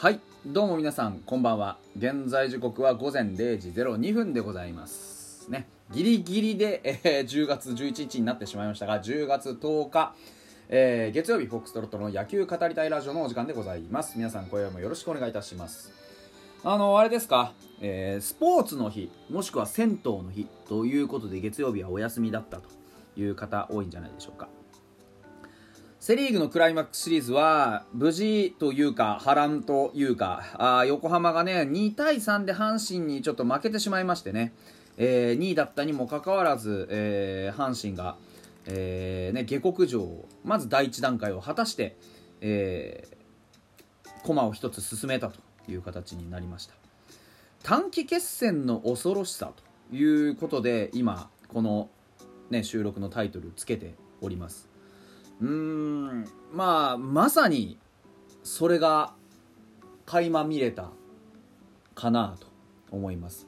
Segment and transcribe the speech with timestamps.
[0.00, 1.76] はいどうも皆さんこんばんは。
[1.96, 5.66] 現在時刻は午前0時02分でございますね。
[5.90, 10.14] ギリギリで、えー、10月11日になってしまいましたが10月10日
[10.68, 14.16] えー、月曜日フォックストロットの野球語りたいラジオのお時間でございます。
[14.16, 15.92] 皆さん今夜もよろしくお願いいたします。
[16.62, 22.68] あのあれですか、えー、スポーツの日もしくは銭湯の日ということで月曜日はお休みだったと
[23.16, 24.48] いう方多いんじゃないでしょうか。
[26.08, 34.54] セ・リーグのクライマックスシリーズは無事というか波乱というかあ横浜がね2対3で阪神にちょっと負けてしまいましてね、
[34.96, 38.16] えー、2位だったにもかかわらず、えー、阪神が、
[38.64, 41.98] えーね、下克上をまず第1段階を果たして、
[42.40, 45.38] えー、駒を1つ進めたと
[45.70, 46.72] いう形になりました。
[47.62, 49.52] 短期決戦の恐ろしさ
[49.90, 51.90] ということで今この、
[52.48, 54.67] ね、収録のタイトルつけております。
[55.40, 56.24] うん。
[56.52, 57.78] まあまさに
[58.42, 59.12] それが
[60.06, 60.90] 垣間見れた
[61.94, 62.46] かなと
[62.90, 63.46] 思います。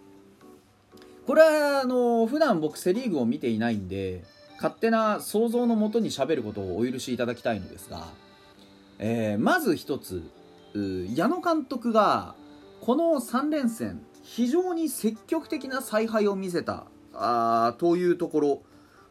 [1.27, 4.25] これはあの普段僕セ・リーグを見ていないんで
[4.57, 8.09] 勝手な想像のもとにしゃべることをお許しいただきたいのですが、
[8.99, 10.23] えー、まず一つ
[11.15, 12.35] 矢野監督が
[12.81, 18.63] この3連戦非常に積極的な采配を見せたあというところ。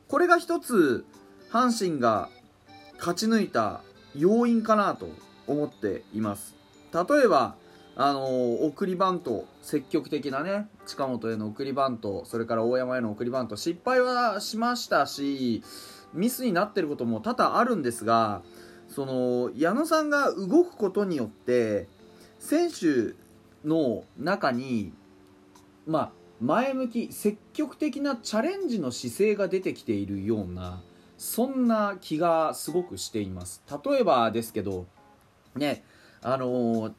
[0.08, 1.06] これが一つ
[1.52, 2.30] 阪神が
[3.00, 3.82] 勝ち抜いた
[4.16, 5.10] 要因かなと
[5.48, 6.56] 思っています。
[6.94, 7.56] 例えば
[8.02, 15.64] あの送りバント積極的なね近本への送りバントそれから大山への送りバント失敗はしましたし
[16.14, 18.42] ミスになってることも多々あるんですが
[18.88, 21.88] その矢野さんが動くことによって
[22.40, 23.16] 選手
[23.68, 24.94] の中に
[25.86, 30.82] まあ前向き積極的なチャレンジの姿勢が出てきているような
[31.20, 33.62] そんな気がすごくしています。
[33.86, 34.86] 例えばですけど
[35.56, 35.84] ね
[36.22, 36.96] あの、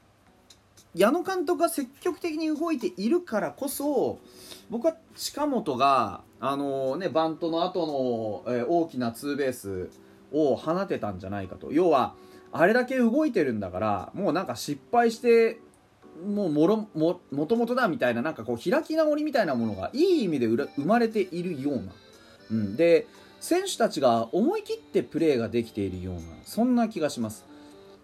[0.94, 4.18] 矢野監督が積極的に動いているからこそ
[4.68, 9.90] 僕は近本が、あの、ね、バントの後の、えー、大きなツーベース
[10.32, 11.72] を放てたんじゃないかと。
[11.72, 12.14] 要は
[12.52, 15.58] あれだけ動いてるんだからもうなんか失敗して
[16.26, 21.82] もうもろももともとだみたいななんかこう開き直りみたいなものがいい意味で生まれているような、
[22.50, 23.06] うん、で
[23.40, 27.44] 選手たちが思い切ってプレーができているようなそんな気がします。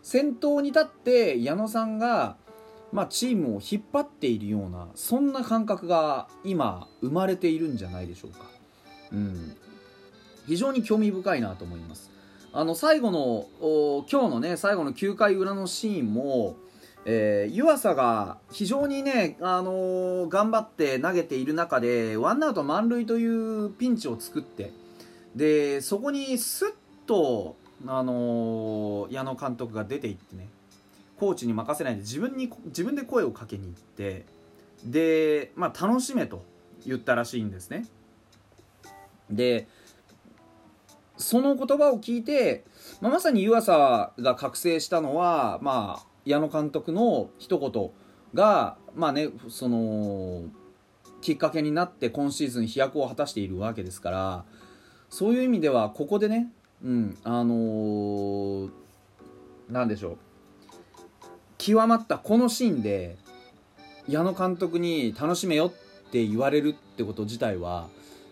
[0.02, 2.36] 先頭に立って矢野さんが、
[2.92, 8.46] まあ、チームを引っ張っているようなそんな感覚が今生まれているんじゃないでしょうか、
[9.12, 9.56] うん、
[10.46, 12.10] 非常に興味深いなと思います。
[12.52, 16.56] あの最後の今日のね最後の9回裏のシーンも
[17.08, 24.72] えー、湯浅が非常にね、あのー、頑張って投げている中でワンアウト満塁というピンチを作って
[25.36, 26.68] でそこにすっ
[27.06, 30.48] と、あのー、矢野監督が出ていってね
[31.20, 34.24] コーチに任せないで自分に自分で声をかけに行って
[34.84, 36.42] で、まあ、楽しめと
[36.86, 37.86] 言ったらしいんですね。
[39.30, 39.68] で
[41.18, 42.64] その言葉を聞いて、
[43.00, 47.90] まあ、まさに湯浅が覚醒したのは、まあ、矢野監督の一言
[48.34, 50.44] が、まあね、その
[51.22, 54.44] きっかけになって今シーズン飛躍を果たしているわけですから
[55.10, 56.48] そういう意味ではここでね、
[56.84, 58.70] うん、あのー、
[59.70, 60.18] なんでしょう。
[61.58, 63.16] 極まったこのシーンで
[64.08, 67.88] 矢野監督に楽しめよって言われるってこと自体は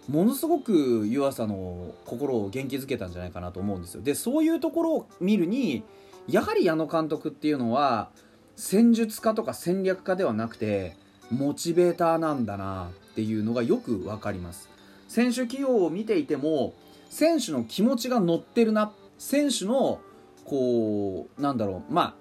[0.09, 4.03] ものすごく湯浅の心を元気づけたんじゃないかなと思うんですよ。
[4.03, 5.83] でそういうところを見るに
[6.29, 8.11] やはり矢野監督っていうのは
[8.57, 10.97] 戦術家とか戦略家ではなくて
[11.31, 14.69] モチベーターなんだなっていうのがよく分かります。
[15.15, 16.75] 選手起用を見ていても
[17.09, 18.93] 選手の気持ちが乗ってるな。
[19.17, 20.01] 選手の
[20.45, 21.93] こうなんだろう。
[21.93, 22.17] ま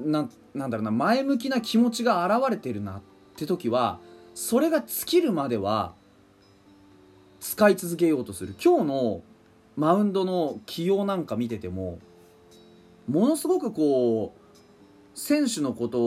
[0.00, 0.90] あななんだろうな。
[0.90, 2.96] 前向きな気持ちが現れてるな。
[2.96, 3.02] っ
[3.36, 4.00] て時は
[4.34, 5.94] それが尽きるまでは
[7.38, 8.56] 使い続けようとする。
[8.60, 9.22] 今日の
[9.76, 12.00] マウンドの起用なんか見てても
[13.06, 16.00] ものすごくこう選手のこと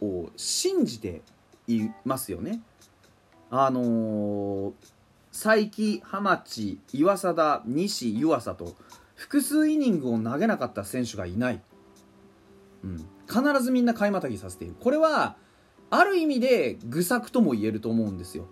[0.00, 1.20] を信じて
[1.68, 2.62] いますよね。
[3.50, 4.72] あのー
[5.32, 8.74] 佐伯、浜地、岩貞、西、湯浅と
[9.14, 11.60] 複数イニングを投げなかった選手がいない、
[12.84, 12.96] うん、
[13.28, 14.74] 必ずみんな買いまたぎさせている。
[14.80, 15.36] これは
[15.90, 18.46] ある意味で愚策とも言えると思うんですよ、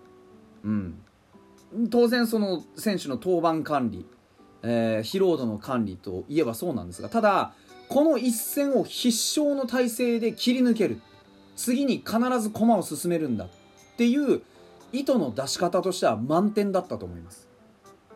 [0.65, 0.99] うん、
[1.91, 4.07] 当然その選手の登板管理、
[4.63, 7.53] えー、疲労度の管理といえばそうなんですがただ
[7.89, 11.01] この一戦を必勝の体制で切り抜ける。
[11.59, 13.49] 次に必ず駒を進めるんだっ
[13.97, 14.43] ていう
[14.93, 17.49] 意図の出し方としては満点だったと思います、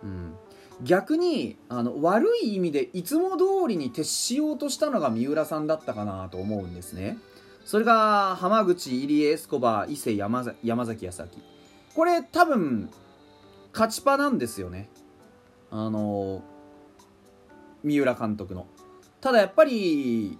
[0.02, 0.34] うん、
[0.82, 7.19] 逆にあの悪い意味でいつも通りに徹しようとしたのが三浦さんだったかなと思うんですね。
[7.64, 11.28] それが浜口入江エスコバー伊勢山山崎康明。
[11.94, 12.90] これ多分
[13.72, 14.90] 勝ちパなんですよね。
[15.70, 16.42] あの
[17.84, 18.66] 三浦監督の。
[19.20, 20.36] ただやっぱり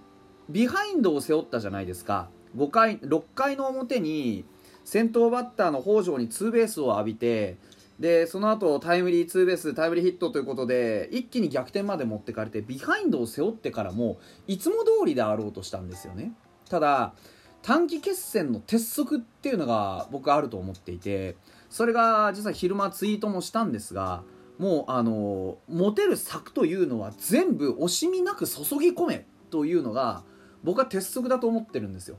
[0.49, 2.29] ビハインドを背負ったじゃないですか。
[2.57, 4.45] 5回6回の表に
[4.83, 7.57] 先頭バッターの北条にツーベースを浴びて
[7.99, 16.33] でその後タイムリーツーベースタイムリーヒットということで一気に逆転まで持ってかれてビハインドを背負ってからもいつも通りであろうとしたんですよね。
[16.69, 17.13] ただ
[17.61, 21.37] 短期決戦の鉄則っていうのが僕あると思っていて
[21.69, 24.23] それが実は昼間ツイートもしたんですが
[24.59, 30.23] もうあの持てる策というのは全部惜しみなく注ぎ込めというのが
[30.63, 32.17] 僕は鉄則だと思ってるんですよ。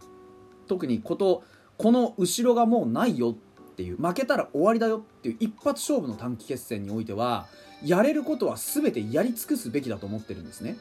[0.66, 1.42] 特にこと
[1.78, 7.46] この後ろがもうないよっていう負けたら終わりだよっていう一発勝負の短期決戦においては
[7.84, 10.76] やれることは全てやり尽くすべきだと思ってるんですね。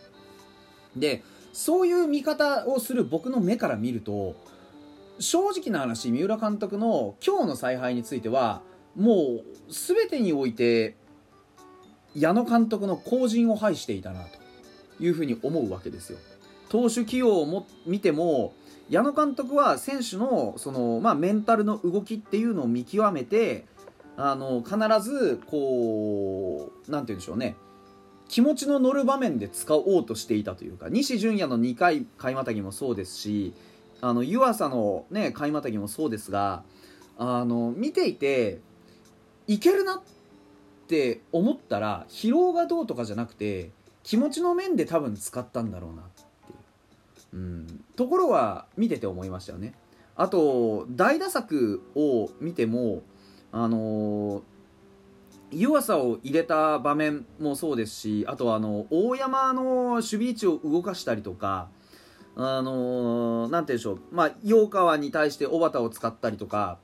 [0.95, 1.23] で
[1.53, 4.35] そういう見方をする僕の目から見ると
[5.19, 8.61] 正直な話三浦監督の今日の采配については
[8.95, 10.95] もう全てにおいて
[12.15, 16.19] 矢野監督の後陣を排していたなというふうに思うわけですよ。
[16.69, 18.53] 投手起用をも見ても
[18.93, 23.65] 矢野監督は選手のその、まあ、メンタルの動きっていうのを見極めて
[24.17, 27.55] あの必ずこうなんて言うんでしょうね。
[28.29, 33.55] 気持ちの乗る場面で使おうとしていたというか西純也の2回買いまたぎもそうですし
[33.99, 36.61] あの湯浅の、ね、買いまたぎもそうですが
[37.17, 38.59] あの見ていて
[39.47, 40.01] いけるなっ
[40.87, 43.71] て思ったら疲労がどうとかじゃなくて
[44.03, 46.03] 気持ちの面で多分使ったんだろうな。
[46.03, 46.22] っ
[47.33, 49.73] うん、ところは見てて思いましたよね。
[50.15, 53.01] あと大打作を見ても
[53.51, 54.41] あのー、
[55.51, 61.69] 湯浅を入れた場面もそうですしあとあの大山の守備位置を動かしたりとか
[62.35, 66.77] あのー、なんて言うんでしょう、まあ、陽川に対して小畑を使ったりとか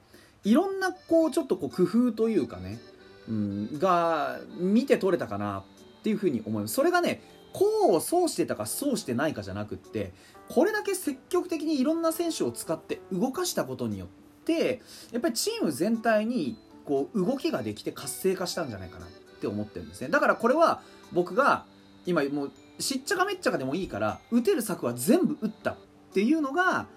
[0.44, 2.80] いろんなこうちょっとこう工夫というかね、
[3.28, 5.64] うん、が見て取れたかな。
[6.00, 6.74] っていうふうに思います。
[6.74, 7.22] それがね
[7.54, 10.14] こうそうしてたかそうしてないかじゃなくって
[10.50, 14.08] これだけ積極的にいろんな選手を使って動かしたことによっ
[14.46, 14.82] て
[15.12, 19.10] やっぱりチーム全体にこう動きができて活性化したんじゃないかなっ
[19.40, 20.10] て思ってるんですね。
[20.10, 20.82] だからこれは
[21.12, 21.66] 僕が
[22.06, 25.78] 今もうしっちゃかめっちゃかでもいいから打てる策は全部打ったっ
[26.14, 26.88] ていうのが、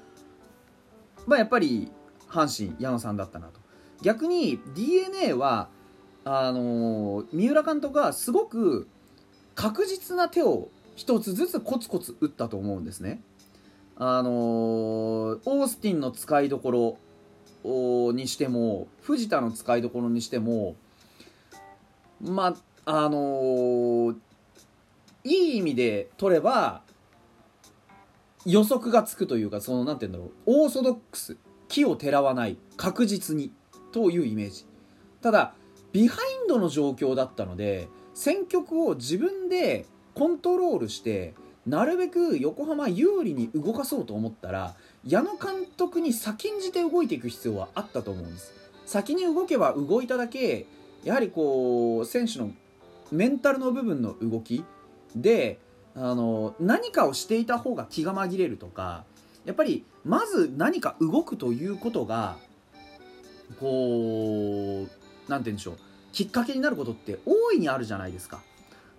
[1.27, 1.91] まあ、やっぱり
[2.29, 3.61] 阪神矢野さんだったなと。
[4.03, 5.69] 逆に d n a は
[6.25, 8.89] あのー、三浦監督はすごく
[9.55, 13.21] 確実な手を一つずつコツコツ打ったと思うんですね。
[13.97, 16.99] あのー、オースティンの使いどこ
[17.65, 20.75] ろにしても藤田の使いどころにしても
[22.21, 22.55] ま
[22.87, 24.17] ああのー、
[25.25, 26.83] いい意味で取れば
[28.45, 31.37] 予測がつくというかそのなんて言うんだろうオーソドックス
[31.69, 33.53] 木をてらわない確実に
[33.93, 34.67] というイメージ
[35.21, 35.55] ただ
[35.93, 41.35] ビハインドの状況だったので選曲を自分でコントロールして
[41.67, 44.75] なるべく横浜有利に動かそうと思ったら
[45.07, 48.53] 矢野監督に先んじて動いていく必要はあったと思うんです。
[48.85, 50.67] 先に動けば動いただけ
[51.05, 52.51] やはりこう選手の
[53.11, 54.65] メンタルの部分の動き
[55.15, 55.59] で
[55.95, 59.05] あの何かをしていた方が気が紛れるとか
[59.45, 62.37] やっぱりまず何か動くということが
[63.61, 64.91] こう
[65.29, 65.77] 何て言うんでしょう。
[66.13, 68.41] きっかけになることって大いにあるじゃないですか。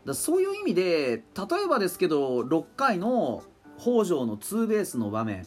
[0.06, 3.44] だそういう意味で例えばですけど6回の
[3.80, 5.46] 北条のツーベースの場面。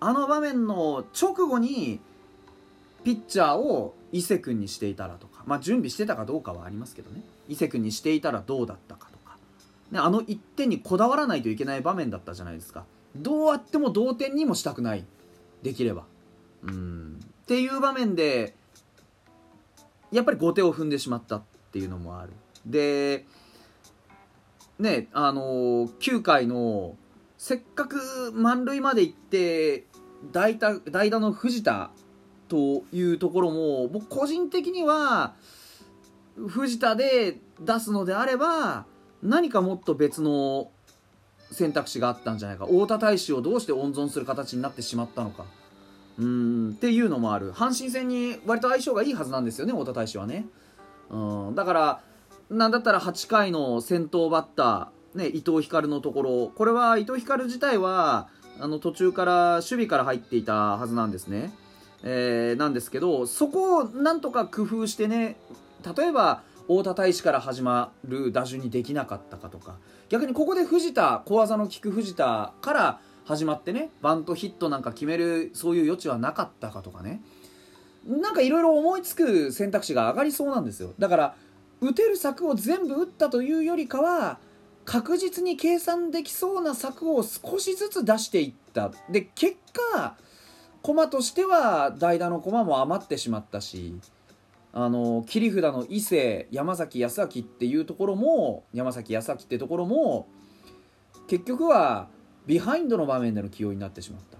[0.00, 2.00] あの場面の直後に
[3.04, 7.22] ピッチャーを伊勢君にしていたらとか、まあ、準備してたかどうかはありますけどね。
[7.48, 9.36] 伊勢君にしていたらどうだったかとか、
[9.90, 12.84] ね、あの1点にこだわらないといけない場面だったじゃないですか。
[13.14, 15.04] どうあっても同点にもしたくない。
[15.62, 16.04] できれば。
[16.64, 17.20] うん。
[17.42, 18.54] っていう場面で
[20.12, 21.42] やっぱり後手を踏んでしまったっ
[21.72, 22.32] ていうのもある。
[22.66, 23.26] で
[24.78, 26.96] ねあの9回の
[27.38, 29.86] せっかく満塁まで行って
[30.30, 31.90] 代打代打の藤田
[32.48, 35.34] というところも僕個人的には
[36.36, 38.84] 藤田で出すのであれば
[39.22, 40.70] 何かもっと別の
[41.50, 42.66] 選択肢があったんじゃないか。
[42.66, 45.44] 太田大使をどうして温存する形になってしまったのか。
[46.22, 46.70] うん。
[46.70, 47.52] っていうのもある。
[47.52, 50.46] 阪神戦に割と相性がいいはずなんですよね太田大使はね。
[51.10, 51.54] うん。
[51.54, 52.00] だから
[52.50, 56.52] なんだったら8回の先頭バッター、ね、伊藤光のところ。
[56.54, 58.28] これは伊藤光自体は
[58.60, 61.52] あの途中から守備から入っていたはずなんですね、
[62.02, 65.36] えー、なんですけどそこをなんとか工夫してね
[65.96, 69.76] 例えば太田大使から始まる打順にできなかったかとか。
[70.08, 77.20] 逆にここで藤田小技の利く藤田から始まってねバントヒットなんか決めるそういう余地はなかったかとかね。
[78.06, 80.92] なんかいろいろ思いつく選択肢が上がりそうなんですよ。
[80.98, 81.34] だから
[81.80, 84.38] 打てる策を全部打ったというよりかは
[84.84, 88.90] 確実に計算できそうな策を少しずつ出していった。
[89.10, 90.16] で結果
[90.82, 93.94] 駒としては代打の駒も余ってしまったし
[94.72, 100.26] あの切り札の伊勢山崎康明っていうところも山崎康明ってところも
[101.28, 102.08] 結局は
[102.46, 104.38] ビハインドの場面での起用になってしまった。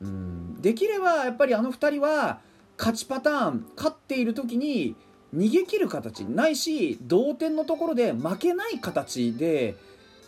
[0.00, 0.60] うん。
[0.60, 2.40] できればやっぱりあの2人は
[2.78, 4.94] 勝ちパターン勝っている時に
[5.34, 9.76] 逃げ切る形ないし同点のところで負けない形で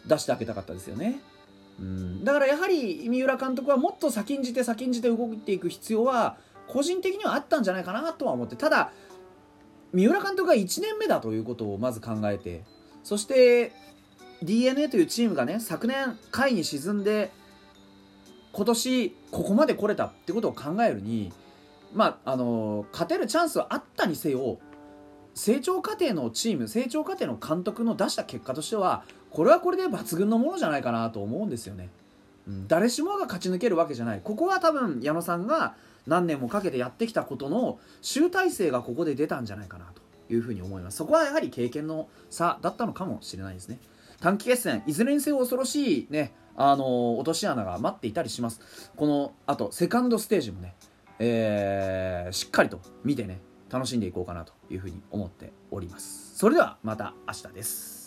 [0.06, 1.20] 出してあげたかったですよね。
[1.80, 2.24] うん。
[2.24, 6.36] だからやはり三浦監督はもっと先んじて先んじて動いていく必要は
[6.66, 8.92] 個人的にはあったんじゃないかなとは思ってただ
[9.92, 12.62] 三浦監督が1年目だということをまず考えて
[13.02, 13.72] そして
[14.42, 17.30] d n a というチームがね昨年下位に沈んで
[18.52, 21.32] 今年ここまで来れたってことを考えるに
[21.94, 24.58] まああの勝てるチャンスはあったにせよ
[25.34, 31.90] 成長過程のチーム成長過程の監督の出した結果としてはこれはこれで抜群のものじゃないかなと思うんですよね。
[32.48, 34.20] うん、誰しもが勝ち抜けるわけじゃない。
[34.24, 35.76] ここは多分矢野さんが
[36.06, 40.96] 何年もかけてやってきたことの集大成がここで出たんじゃないかなというふうに思います。
[40.96, 43.78] そこはやはり経験の差だったのかもしれないですね。
[44.20, 48.90] 短期決戦いずれにせよ恐ろしいねあの落とし穴が待っていたりします。
[48.96, 50.74] このあとセカンドステージもね、
[51.20, 56.36] えー、しっかりと見てね楽しんでいこうかなというふうに思っております。
[56.36, 57.97] それではまた明日です。